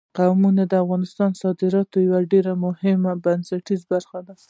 [0.17, 4.33] قومونه د افغانستان د صادراتو یوه ډېره مهمه او بنسټیزه برخه ده.